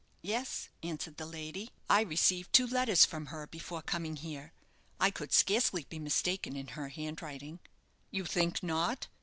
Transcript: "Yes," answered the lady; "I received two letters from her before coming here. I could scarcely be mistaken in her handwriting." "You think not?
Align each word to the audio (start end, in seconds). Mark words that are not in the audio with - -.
"Yes," 0.23 0.69
answered 0.81 1.17
the 1.17 1.27
lady; 1.27 1.69
"I 1.87 2.01
received 2.01 2.51
two 2.53 2.65
letters 2.65 3.05
from 3.05 3.27
her 3.27 3.45
before 3.45 3.83
coming 3.83 4.15
here. 4.15 4.51
I 4.99 5.11
could 5.11 5.31
scarcely 5.31 5.83
be 5.87 5.99
mistaken 5.99 6.55
in 6.55 6.69
her 6.69 6.89
handwriting." 6.89 7.59
"You 8.09 8.25
think 8.25 8.63
not? 8.63 9.09